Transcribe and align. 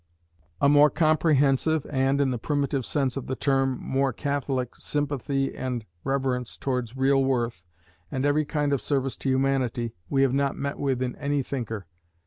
A 0.59 0.67
more 0.67 0.89
comprehensive, 0.89 1.85
and, 1.91 2.19
in 2.19 2.31
the 2.31 2.39
primitive 2.39 2.87
sense 2.87 3.17
of 3.17 3.27
the 3.27 3.35
term, 3.35 3.77
more 3.79 4.11
catholic, 4.11 4.75
sympathy 4.75 5.55
and 5.55 5.85
reverence 6.03 6.57
towards 6.57 6.97
real 6.97 7.23
worth, 7.23 7.63
and 8.09 8.25
every 8.25 8.45
kind 8.45 8.73
of 8.73 8.81
service 8.81 9.15
to 9.17 9.29
humanity, 9.29 9.93
we 10.09 10.23
have 10.23 10.33
not 10.33 10.55
met 10.57 10.79
with 10.79 11.03
in 11.03 11.15
any 11.17 11.43
thinker. 11.43 11.85